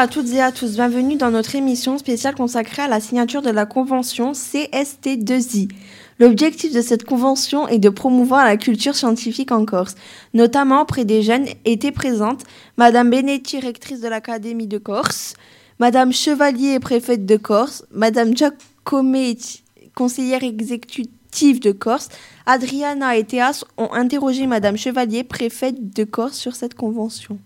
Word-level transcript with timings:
À 0.00 0.06
toutes 0.06 0.32
et 0.32 0.40
à 0.40 0.52
tous, 0.52 0.74
bienvenue 0.74 1.16
dans 1.16 1.32
notre 1.32 1.56
émission 1.56 1.98
spéciale 1.98 2.36
consacrée 2.36 2.82
à 2.82 2.86
la 2.86 3.00
signature 3.00 3.42
de 3.42 3.50
la 3.50 3.66
convention 3.66 4.30
CST2I. 4.30 5.72
L'objectif 6.20 6.72
de 6.72 6.82
cette 6.82 7.02
convention 7.02 7.66
est 7.66 7.80
de 7.80 7.88
promouvoir 7.88 8.44
la 8.44 8.56
culture 8.56 8.94
scientifique 8.94 9.50
en 9.50 9.64
Corse, 9.64 9.96
notamment 10.34 10.82
auprès 10.82 11.04
des 11.04 11.22
jeunes 11.22 11.48
étaient 11.64 11.90
présentes 11.90 12.44
Madame 12.76 13.10
Benetti, 13.10 13.58
rectrice 13.58 14.00
de 14.00 14.06
l'Académie 14.06 14.68
de 14.68 14.78
Corse, 14.78 15.34
Madame 15.80 16.12
Chevalier, 16.12 16.78
préfète 16.78 17.26
de 17.26 17.36
Corse, 17.36 17.84
Madame 17.90 18.36
Giacometti, 18.36 19.64
conseillère 19.96 20.44
exécutive 20.44 21.58
de 21.58 21.72
Corse, 21.72 22.08
Adriana 22.46 23.16
et 23.16 23.24
Théas 23.24 23.64
ont 23.76 23.92
interrogé 23.92 24.46
Madame 24.46 24.76
Chevalier, 24.76 25.24
préfète 25.24 25.92
de 25.92 26.04
Corse, 26.04 26.38
sur 26.38 26.54
cette 26.54 26.74
convention. 26.74 27.40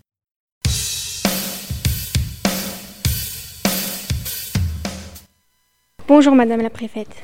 Bonjour 6.05 6.35
Madame 6.35 6.59
la 6.59 6.69
préfète. 6.69 7.15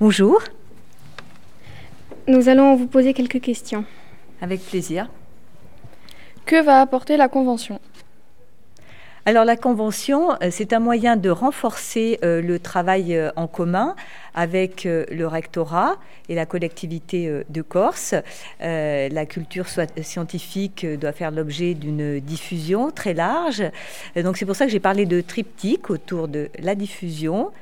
Bonjour. 0.00 0.40
Nous 2.28 2.48
allons 2.48 2.76
vous 2.76 2.86
poser 2.86 3.12
quelques 3.12 3.40
questions. 3.40 3.84
Avec 4.40 4.64
plaisir. 4.64 5.10
Que 6.46 6.62
va 6.62 6.80
apporter 6.80 7.16
la 7.16 7.28
Convention? 7.28 7.80
Alors 9.26 9.44
la 9.44 9.56
convention, 9.56 10.32
euh, 10.34 10.48
c'est 10.50 10.72
un 10.72 10.80
moyen 10.80 11.16
de 11.16 11.28
renforcer 11.28 12.20
euh, 12.22 12.40
le 12.40 12.60
travail 12.60 13.16
euh, 13.16 13.30
en 13.36 13.48
commun 13.48 13.96
avec 14.34 14.84
le 14.84 15.24
rectorat 15.24 15.96
et 16.28 16.34
la 16.34 16.44
collectivité 16.46 17.42
de 17.48 17.62
Corse. 17.62 18.14
la 18.60 19.26
culture 19.26 19.66
scientifique 20.02 20.84
doit 20.98 21.12
faire 21.12 21.30
l'objet 21.30 21.74
d'une 21.74 22.18
diffusion 22.18 22.90
très 22.90 23.14
large. 23.14 23.62
Donc 24.16 24.36
c'est 24.36 24.44
pour 24.44 24.56
ça 24.56 24.66
que 24.66 24.72
j'ai 24.72 24.80
parlé 24.80 25.06
de 25.06 25.20
triptyque 25.20 25.88
autour 25.88 26.26
de 26.26 26.50
la 26.58 26.74
diffusion, 26.74 27.52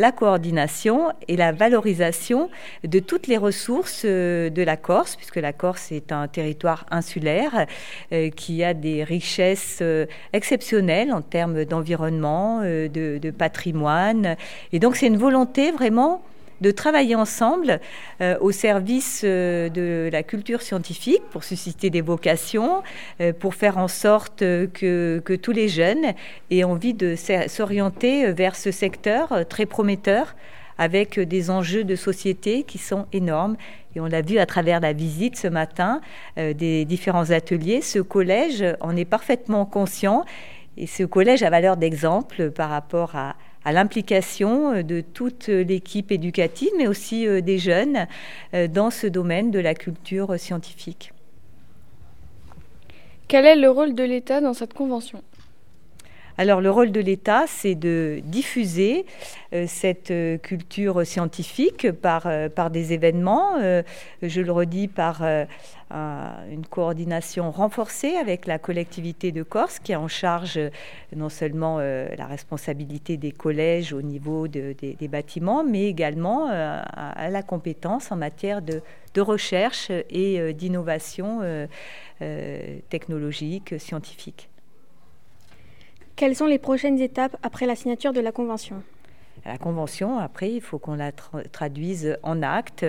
la 0.00 0.12
coordination 0.12 1.12
et 1.28 1.36
la 1.36 1.52
valorisation 1.52 2.48
de 2.84 2.98
toutes 3.00 3.26
les 3.26 3.36
ressources 3.36 4.02
euh, 4.06 4.48
de 4.48 4.62
la 4.62 4.76
Corse, 4.76 5.14
puisque 5.14 5.36
la 5.36 5.52
Corse 5.52 5.92
est 5.92 6.10
un 6.10 6.26
territoire 6.26 6.86
insulaire 6.90 7.66
euh, 8.12 8.30
qui 8.30 8.64
a 8.64 8.72
des 8.72 9.04
richesses 9.04 9.80
euh, 9.82 10.06
exceptionnelles 10.32 11.12
en 11.12 11.20
termes 11.20 11.66
d'environnement, 11.66 12.62
de, 12.62 13.18
de, 13.18 13.30
patrimoine. 13.30 14.36
Et 14.72 14.78
donc 14.78 14.96
c'est 14.96 15.06
une 15.06 15.18
volonté 15.18 15.70
vraiment 15.70 16.22
de 16.60 16.70
travailler 16.70 17.14
ensemble 17.14 17.80
euh, 18.20 18.36
au 18.40 18.52
service 18.52 19.22
euh, 19.24 19.68
de 19.68 20.10
la 20.12 20.22
culture 20.22 20.62
scientifique 20.62 21.22
pour 21.30 21.44
susciter 21.44 21.90
des 21.90 22.00
vocations, 22.00 22.82
euh, 23.20 23.32
pour 23.32 23.54
faire 23.54 23.78
en 23.78 23.88
sorte 23.88 24.40
que, 24.40 25.20
que, 25.24 25.34
tous 25.34 25.52
les 25.52 25.68
jeunes 25.68 26.12
aient 26.50 26.64
envie 26.64 26.94
de 26.94 27.14
s'orienter 27.46 28.32
vers 28.32 28.56
ce 28.56 28.70
secteur 28.70 29.46
très 29.48 29.64
prometteur 29.64 30.34
avec 30.76 31.18
des 31.18 31.50
enjeux 31.50 31.84
de 31.84 31.96
société 31.96 32.62
qui 32.64 32.78
sont 32.78 33.06
énormes. 33.12 33.56
Et 33.94 34.00
on 34.00 34.06
l'a 34.06 34.22
vu 34.22 34.38
à 34.38 34.46
travers 34.46 34.80
la 34.80 34.92
visite 34.92 35.36
ce 35.36 35.48
matin 35.48 36.00
des 36.36 36.84
différents 36.84 37.30
ateliers. 37.30 37.80
Ce 37.80 37.98
collège 37.98 38.64
en 38.80 38.96
est 38.96 39.04
parfaitement 39.04 39.66
conscient 39.66 40.24
et 40.76 40.86
ce 40.86 41.02
collège 41.02 41.42
a 41.42 41.50
valeur 41.50 41.76
d'exemple 41.76 42.50
par 42.50 42.70
rapport 42.70 43.14
à, 43.14 43.34
à 43.64 43.72
l'implication 43.72 44.72
euh, 44.72 44.82
de 44.82 45.00
toute 45.00 45.48
l'équipe 45.48 46.12
éducative, 46.12 46.70
mais 46.76 46.86
aussi 46.86 47.26
euh, 47.26 47.40
des 47.40 47.58
jeunes 47.58 48.06
euh, 48.54 48.68
dans 48.68 48.90
ce 48.90 49.06
domaine 49.06 49.50
de 49.50 49.58
la 49.58 49.74
culture 49.74 50.38
scientifique. 50.38 51.12
Quel 53.28 53.46
est 53.46 53.56
le 53.56 53.70
rôle 53.70 53.94
de 53.94 54.02
l'État 54.02 54.40
dans 54.40 54.54
cette 54.54 54.74
convention? 54.74 55.22
Alors 56.38 56.60
le 56.60 56.70
rôle 56.70 56.92
de 56.92 57.00
l'État, 57.00 57.44
c'est 57.46 57.74
de 57.74 58.20
diffuser 58.24 59.04
euh, 59.52 59.64
cette 59.66 60.10
euh, 60.10 60.38
culture 60.38 61.04
scientifique 61.04 61.90
par, 61.90 62.26
euh, 62.26 62.48
des 62.70 62.92
événements, 62.92 63.58
je 64.22 64.40
le 64.40 64.52
redis, 64.52 64.86
par 64.86 65.22
une 65.92 66.66
coordination 66.68 67.50
renforcée 67.50 68.16
avec 68.16 68.46
la 68.46 68.58
collectivité 68.58 69.32
de 69.32 69.42
Corse 69.42 69.78
qui 69.78 69.92
est 69.92 69.96
en 69.96 70.08
charge 70.08 70.60
non 71.16 71.28
seulement 71.28 71.78
la 71.78 72.26
responsabilité 72.26 73.16
des 73.16 73.32
collèges 73.32 73.92
au 73.92 74.02
niveau 74.02 74.46
des, 74.46 75.08
bâtiments, 75.08 75.64
mais 75.64 75.86
également 75.86 76.48
à, 76.48 77.28
la 77.30 77.42
compétence 77.42 78.12
en 78.12 78.16
matière 78.16 78.60
de 78.62 79.20
recherche 79.20 79.90
et 80.10 80.52
d'innovation 80.52 81.40
technologique, 82.90 83.74
scientifique. 83.78 84.49
Quelles 86.20 86.36
sont 86.36 86.44
les 86.44 86.58
prochaines 86.58 87.00
étapes 87.00 87.38
après 87.42 87.64
la 87.64 87.74
signature 87.74 88.12
de 88.12 88.20
la 88.20 88.30
Convention? 88.30 88.82
La 89.46 89.56
convention, 89.56 90.18
après, 90.18 90.52
il 90.52 90.60
faut 90.60 90.78
qu'on 90.78 90.96
la 90.96 91.12
traduise 91.12 92.18
en 92.22 92.42
actes, 92.42 92.84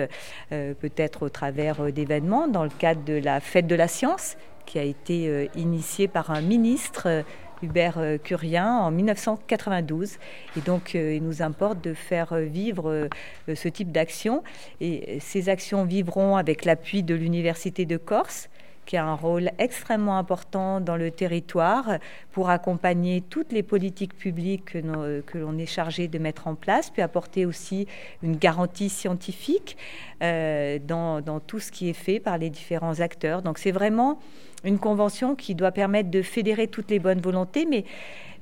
euh, 0.52 0.74
peut-être 0.74 1.22
au 1.22 1.28
travers 1.30 1.80
euh, 1.80 1.92
d'événements, 1.92 2.46
dans 2.46 2.62
le 2.62 2.68
cadre 2.68 3.02
de 3.04 3.14
la 3.14 3.40
fête 3.40 3.66
de 3.66 3.74
la 3.74 3.88
science, 3.88 4.36
qui 4.66 4.78
a 4.78 4.82
été 4.82 5.28
euh, 5.28 5.46
initiée 5.56 6.08
par 6.08 6.30
un 6.30 6.42
ministre, 6.42 7.24
Hubert 7.62 7.98
Curien, 8.22 8.70
en 8.70 8.90
1992. 8.90 10.18
Et 10.58 10.60
donc, 10.60 10.92
il 10.92 11.22
nous 11.22 11.40
importe 11.40 11.82
de 11.82 11.94
faire 11.94 12.34
vivre 12.34 13.08
ce 13.46 13.68
type 13.68 13.92
d'action. 13.92 14.42
Et 14.82 15.20
ces 15.20 15.48
actions 15.48 15.84
vivront 15.84 16.36
avec 16.36 16.66
l'appui 16.66 17.02
de 17.02 17.14
l'Université 17.14 17.86
de 17.86 17.96
Corse, 17.96 18.50
qui 18.86 18.96
a 18.96 19.04
un 19.04 19.14
rôle 19.14 19.50
extrêmement 19.58 20.18
important 20.18 20.80
dans 20.80 20.96
le 20.96 21.10
territoire 21.10 21.98
pour 22.32 22.50
accompagner 22.50 23.20
toutes 23.20 23.52
les 23.52 23.62
politiques 23.62 24.16
publiques 24.16 24.64
que, 24.64 25.38
l'on 25.38 25.58
est 25.58 25.66
chargé 25.66 26.08
de 26.08 26.18
mettre 26.18 26.48
en 26.48 26.54
place, 26.54 26.90
puis 26.90 27.02
apporter 27.02 27.46
aussi 27.46 27.86
une 28.22 28.36
garantie 28.36 28.88
scientifique 28.88 29.76
euh, 30.22 30.78
dans, 30.84 31.20
dans, 31.20 31.40
tout 31.40 31.60
ce 31.60 31.70
qui 31.70 31.88
est 31.88 31.94
fait 31.94 32.20
par 32.20 32.38
les 32.38 32.50
différents 32.50 33.00
acteurs. 33.00 33.42
Donc 33.42 33.58
c'est 33.58 33.70
vraiment 33.70 34.18
une 34.64 34.78
convention 34.78 35.34
qui 35.34 35.54
doit 35.54 35.72
permettre 35.72 36.10
de 36.10 36.22
fédérer 36.22 36.68
toutes 36.68 36.90
les 36.90 36.98
bonnes 36.98 37.20
volontés, 37.20 37.66
mais 37.66 37.84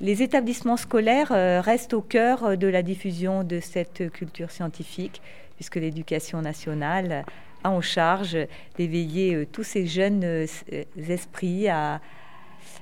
les 0.01 0.23
établissements 0.23 0.77
scolaires 0.77 1.33
euh, 1.33 1.61
restent 1.61 1.95
au 1.95 2.01
cœur 2.01 2.57
de 2.57 2.67
la 2.67 2.83
diffusion 2.83 3.45
de 3.45 3.61
cette 3.61 4.11
culture 4.11 4.51
scientifique, 4.51 5.21
puisque 5.57 5.77
l'éducation 5.77 6.41
nationale 6.41 7.25
a 7.65 7.71
en 7.71 7.81
charge 7.81 8.37
d'éveiller 8.77 9.35
euh, 9.35 9.47
tous 9.51 9.63
ces 9.63 9.87
jeunes 9.87 10.25
euh, 10.25 10.47
euh, 10.73 10.85
esprits 11.09 11.69
à 11.69 12.01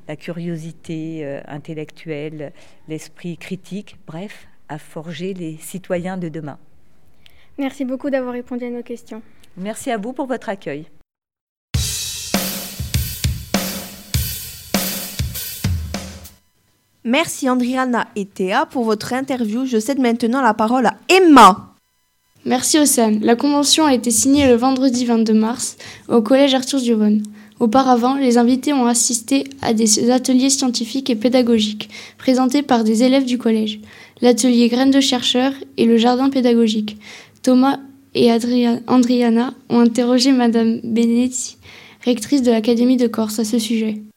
la 0.06 0.16
curiosité 0.16 1.38
intellectuelle, 1.46 2.54
l'esprit 2.88 3.36
critique, 3.36 3.96
bref, 4.06 4.48
à 4.70 4.78
forger 4.78 5.34
les 5.34 5.58
citoyens 5.58 6.16
de 6.16 6.30
demain. 6.30 6.58
Merci 7.58 7.84
beaucoup 7.84 8.08
d'avoir 8.08 8.32
répondu 8.32 8.64
à 8.64 8.70
nos 8.70 8.82
questions. 8.82 9.20
Merci 9.58 9.90
à 9.90 9.98
vous 9.98 10.14
pour 10.14 10.26
votre 10.26 10.48
accueil. 10.48 10.86
Merci 17.04 17.48
Andriana 17.50 18.08
et 18.16 18.24
Théa 18.24 18.64
pour 18.64 18.84
votre 18.84 19.12
interview. 19.12 19.66
Je 19.66 19.78
cède 19.78 19.98
maintenant 19.98 20.40
la 20.40 20.54
parole 20.54 20.86
à 20.86 20.94
Emma. 21.08 21.67
Merci 22.48 22.78
Océane. 22.78 23.20
La 23.22 23.36
convention 23.36 23.84
a 23.84 23.92
été 23.92 24.10
signée 24.10 24.48
le 24.48 24.54
vendredi 24.54 25.04
22 25.04 25.34
mars 25.34 25.76
au 26.08 26.22
collège 26.22 26.54
Arthur 26.54 26.80
Duron. 26.80 27.18
Auparavant, 27.60 28.14
les 28.14 28.38
invités 28.38 28.72
ont 28.72 28.86
assisté 28.86 29.44
à 29.60 29.74
des 29.74 30.10
ateliers 30.10 30.48
scientifiques 30.48 31.10
et 31.10 31.14
pédagogiques 31.14 31.90
présentés 32.16 32.62
par 32.62 32.84
des 32.84 33.02
élèves 33.02 33.26
du 33.26 33.36
collège, 33.36 33.80
l'atelier 34.22 34.68
Graines 34.68 34.90
de 34.90 35.00
chercheurs 35.00 35.52
et 35.76 35.84
le 35.84 35.98
jardin 35.98 36.30
pédagogique. 36.30 36.96
Thomas 37.42 37.80
et 38.14 38.32
Andriana 38.32 39.52
ont 39.68 39.80
interrogé 39.80 40.32
Madame 40.32 40.80
Benetti, 40.82 41.58
rectrice 42.02 42.40
de 42.40 42.50
l'Académie 42.50 42.96
de 42.96 43.08
Corse, 43.08 43.40
à 43.40 43.44
ce 43.44 43.58
sujet. 43.58 44.07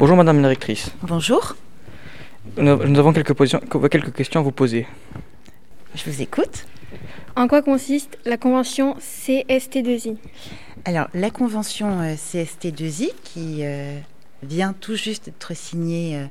Bonjour 0.00 0.16
Madame 0.16 0.36
la 0.36 0.44
directrice. 0.44 0.92
Bonjour. 1.02 1.56
Nous, 2.56 2.98
avons 2.98 3.12
quelques, 3.12 3.36
quelques 3.90 4.14
questions 4.14 4.40
à 4.40 4.42
vous 4.42 4.50
poser. 4.50 4.86
Je 5.94 6.10
vous 6.10 6.22
écoute. 6.22 6.64
En 7.36 7.46
quoi 7.48 7.60
consiste 7.60 8.16
la 8.24 8.38
convention 8.38 8.96
CST2I 8.98 10.16
Alors, 10.86 11.08
la 11.12 11.28
convention 11.28 12.00
euh, 12.00 12.14
CST2I, 12.14 13.10
qui 13.24 13.58
euh, 13.60 13.98
vient 14.42 14.72
tout 14.72 14.94
juste 14.94 15.26
d'être 15.26 15.54
signée 15.54 16.16
euh, 16.16 16.26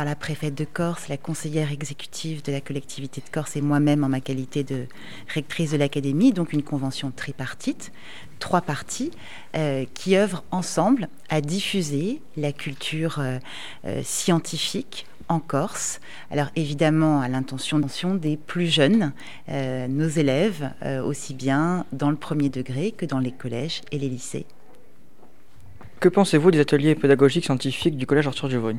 par 0.00 0.06
la 0.06 0.16
préfète 0.16 0.54
de 0.54 0.64
Corse, 0.64 1.08
la 1.08 1.18
conseillère 1.18 1.72
exécutive 1.72 2.42
de 2.42 2.50
la 2.50 2.62
collectivité 2.62 3.20
de 3.20 3.28
Corse 3.28 3.56
et 3.56 3.60
moi-même 3.60 4.02
en 4.02 4.08
ma 4.08 4.20
qualité 4.20 4.64
de 4.64 4.86
rectrice 5.28 5.72
de 5.72 5.76
l'académie, 5.76 6.32
donc 6.32 6.54
une 6.54 6.62
convention 6.62 7.12
tripartite, 7.14 7.92
trois 8.38 8.62
parties 8.62 9.10
euh, 9.56 9.84
qui 9.92 10.16
œuvrent 10.16 10.42
ensemble 10.52 11.10
à 11.28 11.42
diffuser 11.42 12.22
la 12.38 12.50
culture 12.50 13.18
euh, 13.18 13.38
euh, 13.84 14.00
scientifique 14.02 15.04
en 15.28 15.38
Corse. 15.38 16.00
Alors 16.30 16.48
évidemment 16.56 17.20
à 17.20 17.28
l'intention 17.28 17.78
des 17.78 18.38
plus 18.38 18.68
jeunes, 18.68 19.12
nos 19.48 20.08
élèves, 20.08 20.70
aussi 21.04 21.34
bien 21.34 21.84
dans 21.92 22.10
le 22.10 22.16
premier 22.16 22.48
degré 22.48 22.90
que 22.90 23.04
dans 23.04 23.20
les 23.20 23.32
collèges 23.32 23.82
et 23.92 23.98
les 23.98 24.08
lycées. 24.08 24.46
Que 26.00 26.08
pensez-vous 26.08 26.50
des 26.50 26.60
ateliers 26.60 26.94
pédagogiques 26.94 27.44
scientifiques 27.44 27.98
du 27.98 28.06
Collège 28.06 28.26
Arthur 28.26 28.48
Giovanni 28.48 28.78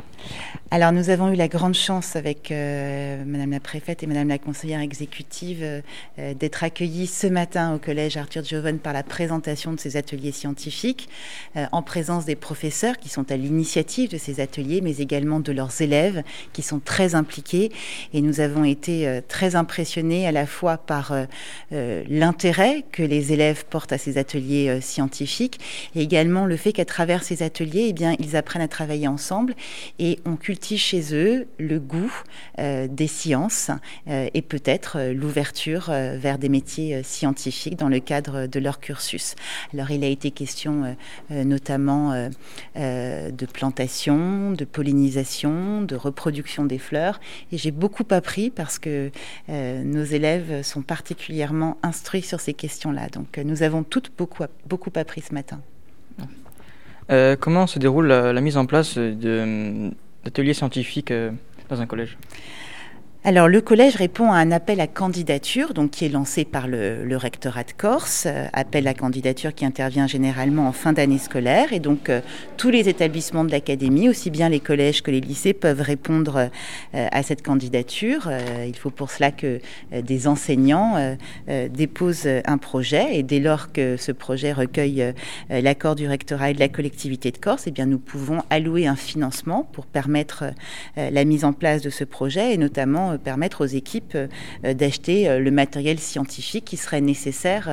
Alors 0.71 0.91
nous 0.91 1.11
avons 1.11 1.31
eu 1.31 1.35
la 1.35 1.47
grande 1.47 1.75
chance 1.75 2.15
avec 2.15 2.49
euh, 2.49 3.23
Madame 3.27 3.51
la 3.51 3.59
préfète 3.59 4.01
et 4.01 4.07
Madame 4.07 4.29
la 4.29 4.39
conseillère 4.39 4.79
exécutive 4.79 5.59
euh, 5.61 5.81
euh, 6.17 6.33
d'être 6.33 6.63
accueillis 6.63 7.05
ce 7.05 7.27
matin 7.27 7.75
au 7.75 7.77
Collège 7.77 8.17
Arthur 8.17 8.43
Giovanni 8.43 8.79
par 8.79 8.93
la 8.93 9.03
présentation 9.03 9.71
de 9.71 9.79
ces 9.79 9.97
ateliers 9.97 10.31
scientifiques, 10.31 11.09
en 11.71 11.83
présence 11.83 12.25
des 12.25 12.35
professeurs 12.35 12.97
qui 12.97 13.09
sont 13.09 13.31
à 13.31 13.37
l'initiative 13.37 14.09
de 14.09 14.17
ces 14.17 14.39
ateliers, 14.39 14.81
mais 14.81 14.97
également 14.97 15.39
de 15.39 15.51
leurs 15.51 15.79
élèves 15.81 16.23
qui 16.53 16.63
sont 16.63 16.79
très 16.79 17.13
impliqués. 17.13 17.71
Et 18.13 18.21
nous 18.21 18.39
avons 18.39 18.63
été 18.63 19.21
très 19.27 19.55
impressionnés 19.55 20.25
à 20.27 20.31
la 20.31 20.47
fois 20.47 20.77
par 20.77 21.13
l'intérêt 21.71 22.83
que 22.91 23.03
les 23.03 23.33
élèves 23.33 23.65
portent 23.65 23.91
à 23.91 23.97
ces 23.97 24.17
ateliers 24.17 24.79
scientifiques 24.81 25.59
et 25.95 26.01
également 26.01 26.45
le 26.45 26.55
fait 26.55 26.73
qu'à 26.73 26.85
travers 26.85 27.10
ces 27.19 27.43
ateliers, 27.43 27.87
eh 27.89 27.93
bien, 27.93 28.15
ils 28.19 28.35
apprennent 28.35 28.61
à 28.61 28.67
travailler 28.67 29.07
ensemble 29.07 29.55
et 29.99 30.19
on 30.25 30.35
cultive 30.35 30.79
chez 30.79 31.13
eux 31.13 31.47
le 31.59 31.79
goût 31.79 32.13
euh, 32.59 32.87
des 32.89 33.07
sciences 33.07 33.71
euh, 34.07 34.29
et 34.33 34.41
peut-être 34.41 34.97
euh, 34.97 35.13
l'ouverture 35.13 35.91
vers 35.91 36.37
des 36.37 36.49
métiers 36.49 37.03
scientifiques 37.03 37.75
dans 37.75 37.89
le 37.89 37.99
cadre 37.99 38.47
de 38.47 38.59
leur 38.59 38.79
cursus. 38.79 39.35
Alors, 39.73 39.91
il 39.91 40.03
a 40.03 40.07
été 40.07 40.31
question 40.31 40.95
notamment 41.29 42.29
de 42.75 43.45
plantation, 43.45 44.51
de 44.51 44.65
pollinisation, 44.65 45.81
de 45.81 45.95
reproduction 45.95 46.65
des 46.65 46.77
fleurs 46.77 47.19
et 47.51 47.57
j'ai 47.57 47.71
beaucoup 47.71 48.05
appris 48.09 48.49
parce 48.49 48.79
que 48.79 49.11
nos 49.49 50.03
élèves 50.03 50.61
sont 50.63 50.81
particulièrement 50.81 51.77
instruits 51.83 52.21
sur 52.21 52.39
ces 52.39 52.53
questions-là. 52.53 53.09
Donc, 53.09 53.37
nous 53.37 53.63
avons 53.63 53.83
toutes 53.83 54.11
beaucoup, 54.17 54.43
beaucoup 54.65 54.91
appris 54.95 55.21
ce 55.21 55.33
matin. 55.33 55.61
Euh, 57.09 57.35
comment 57.39 57.67
se 57.67 57.79
déroule 57.79 58.07
la, 58.07 58.41
mise 58.41 58.57
en 58.57 58.65
place 58.65 58.97
d'ateliers 58.97 60.53
scientifiques 60.53 61.11
euh, 61.11 61.31
dans 61.69 61.81
un 61.81 61.85
collège? 61.85 62.17
Alors 63.23 63.47
le 63.47 63.61
collège 63.61 63.97
répond 63.97 64.31
à 64.31 64.37
un 64.37 64.51
appel 64.51 64.79
à 64.79 64.87
candidature 64.87 65.75
donc 65.75 65.91
qui 65.91 66.05
est 66.05 66.09
lancé 66.09 66.43
par 66.43 66.67
le, 66.67 67.05
rectorat 67.15 67.63
de 67.63 67.71
Corse, 67.71 68.23
euh, 68.25 68.47
appel 68.51 68.87
à 68.87 68.95
candidature 68.95 69.53
qui 69.53 69.63
intervient 69.63 70.07
généralement 70.07 70.67
en 70.67 70.71
fin 70.71 70.91
d'année 70.91 71.19
scolaire 71.19 71.71
et 71.71 71.79
donc 71.79 72.09
euh, 72.09 72.21
tous 72.57 72.71
les 72.71 72.89
établissements 72.89 73.43
de 73.43 73.51
l'académie, 73.51 74.09
aussi 74.09 74.31
bien 74.31 74.49
les 74.49 74.59
collèges 74.59 75.03
que 75.03 75.11
les 75.11 75.21
lycées 75.21 75.53
peuvent 75.53 75.81
répondre 75.81 76.49
euh, 76.95 77.07
à 77.11 77.21
cette 77.21 77.43
candidature. 77.43 78.31
il 78.65 78.75
faut 78.75 78.89
pour 78.89 79.11
cela 79.11 79.31
que 79.31 79.59
des 79.91 80.27
enseignants 80.27 81.15
déposent 81.47 82.27
un 82.45 82.57
projet 82.57 83.17
et 83.17 83.23
dès 83.23 83.39
lors 83.39 83.71
que 83.71 83.97
ce 83.97 84.11
projet 84.11 84.51
recueille 84.51 85.13
l'accord 85.49 85.95
du 85.95 86.07
rectorat 86.07 86.51
et 86.51 86.53
de 86.53 86.59
la 86.59 86.69
collectivité 86.69 87.31
de 87.31 87.37
Corse, 87.37 87.65
eh 87.67 87.71
bien 87.71 87.85
nous 87.85 87.99
pouvons 87.99 88.41
allouer 88.49 88.87
un 88.87 88.95
financement 88.95 89.67
pour 89.71 89.85
permettre 89.85 90.45
la 90.95 91.23
mise 91.25 91.45
en 91.45 91.53
place 91.53 91.81
de 91.81 91.89
ce 91.89 92.03
projet 92.03 92.53
et 92.53 92.57
notamment 92.57 93.10
euh, 93.11 93.17
permettre 93.17 93.63
aux 93.63 93.67
équipes 93.67 94.15
euh, 94.15 94.73
d'acheter 94.73 95.29
euh, 95.29 95.39
le 95.39 95.51
matériel 95.51 95.99
scientifique 95.99 96.65
qui 96.65 96.77
serait 96.77 97.01
nécessaire 97.01 97.69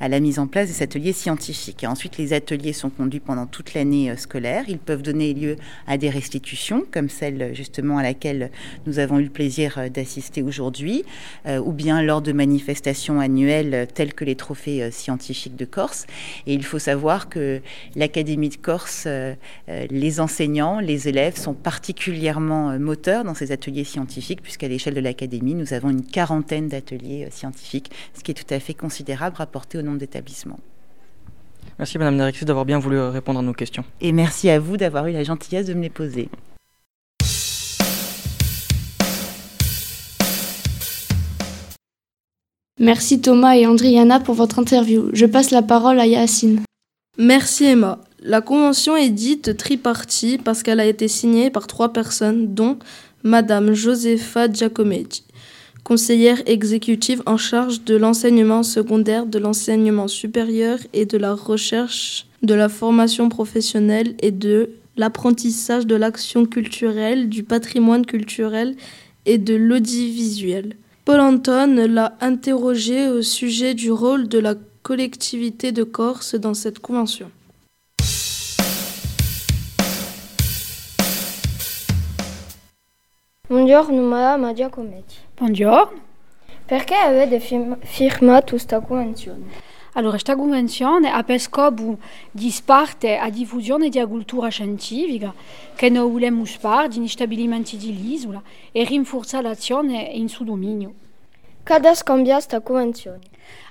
à 0.00 0.08
la 0.08 0.20
mise 0.20 0.38
en 0.38 0.46
place 0.46 0.68
des 0.68 0.82
ateliers 0.82 1.12
scientifiques. 1.12 1.84
Ensuite, 1.86 2.18
les 2.18 2.32
ateliers 2.32 2.72
sont 2.72 2.90
conduits 2.90 3.20
pendant 3.20 3.46
toute 3.46 3.74
l'année 3.74 4.14
scolaire. 4.16 4.64
Ils 4.68 4.78
peuvent 4.78 5.02
donner 5.02 5.34
lieu 5.34 5.56
à 5.86 5.98
des 5.98 6.10
restitutions, 6.10 6.84
comme 6.90 7.08
celle 7.08 7.54
justement 7.54 7.98
à 7.98 8.02
laquelle 8.02 8.50
nous 8.86 8.98
avons 8.98 9.18
eu 9.18 9.24
le 9.24 9.30
plaisir 9.30 9.90
d'assister 9.92 10.42
aujourd'hui, 10.42 11.04
ou 11.48 11.72
bien 11.72 12.02
lors 12.02 12.22
de 12.22 12.32
manifestations 12.32 13.20
annuelles 13.20 13.86
telles 13.92 14.14
que 14.14 14.24
les 14.24 14.36
trophées 14.36 14.90
scientifiques 14.90 15.56
de 15.56 15.64
Corse. 15.64 16.06
Et 16.46 16.54
il 16.54 16.64
faut 16.64 16.78
savoir 16.78 17.28
que 17.28 17.60
l'Académie 17.96 18.50
de 18.50 18.56
Corse, 18.56 19.06
les 19.68 20.20
enseignants, 20.20 20.80
les 20.80 21.08
élèves 21.08 21.36
sont 21.36 21.54
particulièrement 21.54 22.78
moteurs 22.78 23.24
dans 23.24 23.34
ces 23.34 23.52
ateliers 23.52 23.84
scientifiques, 23.84 24.42
puisqu'à 24.42 24.68
l'échelle 24.82 24.94
de 24.94 25.00
l'Académie, 25.00 25.54
nous 25.54 25.74
avons 25.74 25.90
une 25.90 26.04
quarantaine 26.04 26.66
d'ateliers 26.66 27.26
euh, 27.26 27.30
scientifiques, 27.30 27.90
ce 28.14 28.24
qui 28.24 28.32
est 28.32 28.34
tout 28.34 28.52
à 28.52 28.58
fait 28.58 28.74
considérable 28.74 29.36
rapporté 29.36 29.78
au 29.78 29.82
nombre 29.82 29.98
d'établissements. 29.98 30.58
Merci 31.78 31.98
Madame 31.98 32.18
la 32.18 32.32
d'avoir 32.32 32.64
bien 32.64 32.80
voulu 32.80 33.00
répondre 33.00 33.38
à 33.38 33.42
nos 33.42 33.52
questions. 33.52 33.84
Et 34.00 34.10
merci 34.10 34.50
à 34.50 34.58
vous 34.58 34.76
d'avoir 34.76 35.06
eu 35.06 35.12
la 35.12 35.22
gentillesse 35.22 35.66
de 35.66 35.74
me 35.74 35.82
les 35.82 35.90
poser. 35.90 36.28
Merci 42.80 43.20
Thomas 43.20 43.54
et 43.54 43.66
Andriana 43.66 44.18
pour 44.18 44.34
votre 44.34 44.58
interview. 44.58 45.10
Je 45.12 45.26
passe 45.26 45.52
la 45.52 45.62
parole 45.62 46.00
à 46.00 46.06
Yacine. 46.06 46.60
Merci 47.16 47.66
Emma. 47.66 48.00
La 48.24 48.40
convention 48.40 48.96
est 48.96 49.10
dite 49.10 49.56
tripartie 49.56 50.38
parce 50.38 50.62
qu'elle 50.62 50.80
a 50.80 50.86
été 50.86 51.06
signée 51.08 51.50
par 51.50 51.66
trois 51.66 51.92
personnes, 51.92 52.54
dont 52.54 52.78
Madame 53.24 53.72
Josefa 53.72 54.50
Giacometti, 54.50 55.22
conseillère 55.84 56.42
exécutive 56.46 57.22
en 57.24 57.36
charge 57.36 57.84
de 57.84 57.94
l'enseignement 57.94 58.64
secondaire, 58.64 59.26
de 59.26 59.38
l'enseignement 59.38 60.08
supérieur 60.08 60.78
et 60.92 61.06
de 61.06 61.18
la 61.18 61.32
recherche, 61.32 62.26
de 62.42 62.54
la 62.54 62.68
formation 62.68 63.28
professionnelle 63.28 64.16
et 64.20 64.32
de 64.32 64.70
l'apprentissage 64.96 65.86
de 65.86 65.94
l'action 65.94 66.46
culturelle, 66.46 67.28
du 67.28 67.44
patrimoine 67.44 68.04
culturel 68.04 68.74
et 69.24 69.38
de 69.38 69.54
l'audiovisuel. 69.54 70.74
Paul 71.04 71.20
Anton 71.20 71.76
l'a 71.88 72.16
interrogé 72.20 73.08
au 73.08 73.22
sujet 73.22 73.74
du 73.74 73.92
rôle 73.92 74.26
de 74.26 74.40
la 74.40 74.56
collectivité 74.82 75.70
de 75.70 75.84
Corse 75.84 76.34
dans 76.34 76.54
cette 76.54 76.80
convention. 76.80 77.30
Buongiorno 83.52 84.00
Madame 84.00 84.54
Giacometti. 84.54 85.14
Buongiorno. 85.36 86.00
Perché 86.64 86.94
avete 86.94 87.38
firmato 87.38 88.52
questa 88.52 88.80
convenzione? 88.80 89.44
Allora, 89.92 90.12
questa 90.12 90.34
convenzione 90.36 91.10
ha 91.10 91.22
per 91.22 91.38
scopo 91.38 91.98
di 92.30 92.50
sparte 92.50 93.18
a 93.18 93.28
diffusione 93.28 93.90
della 93.90 94.06
cultura 94.06 94.48
scientifica 94.48 95.34
che 95.74 95.90
noi 95.90 96.10
vogliamo 96.10 96.46
fare 96.46 96.88
di 96.88 97.06
stabilimenti 97.06 97.76
dell'isola 97.76 98.42
e 98.72 98.84
rinforzare 98.84 99.46
l'azione 99.46 100.00
in 100.00 100.30
suo 100.30 100.46
dominio. 100.46 100.94
Kada 101.64 101.94
scambia 101.94 102.34
questa 102.34 102.60
convenzione? 102.60 103.20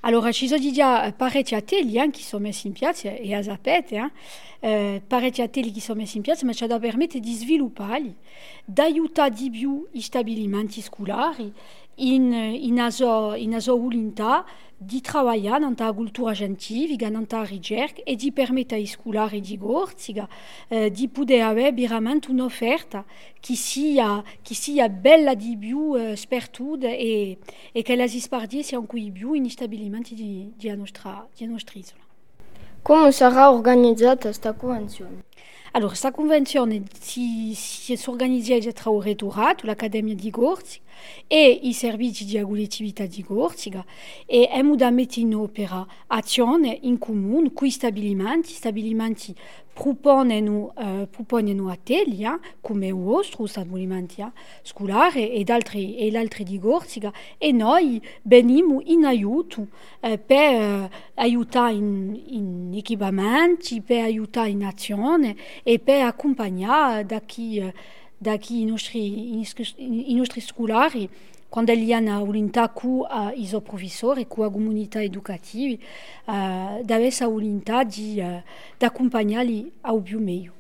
Allora, 0.02 0.32
ci 0.32 0.48
sono 0.48 0.72
già 0.72 1.12
parecchi 1.12 1.56
atelier 1.56 2.10
che 2.10 2.22
sono 2.22 2.44
messi 2.44 2.68
in 2.68 2.74
piazza 2.74 3.10
e 3.10 3.34
a 3.36 3.44
sapete, 3.44 3.96
eh? 3.96 4.12
eh, 4.62 5.02
parecchi 5.06 5.42
atelier 5.42 5.74
che 5.74 5.82
sono 5.82 6.00
messi 6.00 6.16
in 6.16 6.24
piazza, 6.24 6.46
ma 6.46 6.54
ci 6.54 6.66
da 6.66 6.80
permette 6.80 7.20
di 7.20 7.34
svilupparli, 7.34 8.16
d'aiutare 8.64 9.32
di 9.32 9.50
più 9.50 9.86
i 9.92 10.02
stabilimenti 10.02 10.82
scolari 10.82 11.54
in, 11.96 12.32
in, 12.34 12.80
aso, 12.80 13.34
in 13.34 13.54
aso 13.54 13.76
ulinta 13.76 14.46
di 14.84 15.00
trabalhar 15.00 15.60
nella 15.60 15.94
cultura 15.94 16.34
scientifica, 16.34 17.08
nella 17.08 17.44
ricerca 17.44 18.02
e 18.04 18.16
di 18.16 18.32
permettere 18.32 18.82
ai 18.82 18.88
scolari 18.88 19.40
di 19.40 19.56
Gorziga 19.56 20.28
eh, 20.70 20.90
di 20.90 21.08
poter 21.08 21.44
avere 21.44 21.72
veramente 21.72 22.32
un'offerta 22.32 23.06
che 23.40 23.54
sia, 23.54 24.24
che 24.42 24.56
sia 24.56 24.90
bella 24.90 25.36
di 25.36 25.56
più 25.56 25.96
eh, 25.96 26.18
per 26.28 26.50
tutti 26.50 26.88
e, 26.88 27.38
e 27.72 27.82
che 27.84 27.96
le 27.96 28.08
spardie 28.08 28.64
siano 28.64 28.86
qui 28.86 29.12
più 29.12 29.34
in 29.34 29.48
stabilimenti 29.52 30.16
di, 30.16 30.52
di, 30.56 30.76
nostra, 30.76 31.28
di 31.36 31.46
nostra 31.46 31.78
isola. 31.78 32.02
Come 32.82 33.12
sarà 33.12 33.52
organizzata 33.52 34.30
questa 34.30 34.54
convenzione? 34.54 35.26
Allora, 35.74 35.90
questa 35.90 36.12
convenzione 36.12 36.82
si, 37.00 37.54
si 37.54 37.98
organizza 38.08 38.58
tra 38.72 38.92
il 38.92 39.02
rettorato, 39.04 39.68
l'Accademia 39.68 40.16
di 40.16 40.30
Gorziga 40.32 40.84
e 41.28 41.60
i 41.64 41.74
servizi 41.74 42.26
di 42.26 42.38
aggulettività 42.38 43.06
di 43.06 43.24
Gorziga 43.24 43.84
e 44.26 44.48
abbiamo 44.50 44.76
da 44.76 44.90
mettere 44.92 45.22
in 45.22 45.36
opera 45.36 45.86
azione 46.08 46.78
in 46.82 46.98
comune 46.98 47.54
con 47.54 47.68
i 47.68 47.72
stabilimenti, 47.72 48.52
stabilimenti 48.52 49.36
propongono, 49.74 50.74
eh, 50.78 51.08
propongono 51.10 51.70
atelier 51.70 52.40
come 52.60 52.88
il 52.88 52.94
vostro 52.94 53.46
stabilimento 53.46 54.32
scolare 54.62 55.32
ed 55.32 55.50
altri, 55.50 55.96
e 55.96 56.16
altri 56.16 56.44
di 56.44 56.60
Gorziga 56.60 57.12
e 57.38 57.52
noi 57.52 58.02
veniamo 58.24 58.82
in 58.86 59.06
aiuto 59.06 59.68
eh, 60.02 60.18
per 60.18 60.62
eh, 60.62 60.90
aiutare 61.16 61.74
in, 61.74 62.22
in, 62.28 62.72
equipamenti, 62.76 63.82
per 63.82 64.04
aiutare 64.04 64.50
in 64.50 64.64
azione 64.64 65.36
e 65.64 65.80
per 65.80 66.04
accompagnare 66.04 67.06
da 67.06 67.20
chi, 67.22 67.72
eh, 68.22 68.24
da 68.24 68.38
chi 68.38 68.62
i, 68.62 68.66
nostri, 68.66 70.10
i 70.10 70.14
nostri 70.14 70.42
scolari 70.42 71.10
quando 71.52 71.74
gli 71.74 71.92
hanno 71.92 72.24
volontà 72.24 72.70
con 72.70 73.00
uh, 73.00 73.32
i 73.36 73.50
professori, 73.62 74.26
con 74.26 74.46
la 74.46 74.50
comunità 74.50 75.04
educativa, 75.04 75.76
uh, 76.26 76.82
deve 76.82 77.08
essere 77.08 77.30
volontà 77.30 77.84
di, 77.84 78.22
uh, 78.22 78.42
accompagnarli 78.80 79.70
al 79.82 80.02
più 80.02 80.22
meglio. 80.22 80.54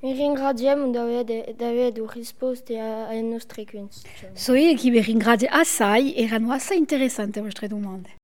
Vi 0.00 0.12
ringraziem 0.12 0.90
d'aver 0.92 1.92
risposte 2.12 2.78
alle 2.78 3.20
nostre 3.20 3.64
questioni. 3.64 4.36
Soy 4.36 4.74
chi 4.74 4.90
vi 4.90 5.00
ringrazio 5.00 5.48
assai, 5.50 6.14
erano 6.16 6.50
assai 6.50 6.78
interessanti 6.78 7.38
le 7.38 7.44
vostre 7.44 7.68
domande. 7.68 8.17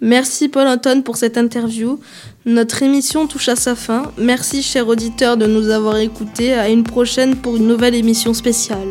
Merci 0.00 0.48
Paul 0.48 0.66
Anton 0.66 1.02
pour 1.02 1.16
cette 1.16 1.36
interview. 1.36 2.00
Notre 2.46 2.82
émission 2.82 3.26
touche 3.26 3.50
à 3.50 3.56
sa 3.56 3.74
fin. 3.74 4.12
Merci 4.16 4.62
chers 4.62 4.88
auditeurs 4.88 5.36
de 5.36 5.46
nous 5.46 5.68
avoir 5.68 5.98
écoutés. 5.98 6.54
À 6.54 6.70
une 6.70 6.84
prochaine 6.84 7.36
pour 7.36 7.56
une 7.56 7.66
nouvelle 7.66 7.94
émission 7.94 8.32
spéciale. 8.32 8.88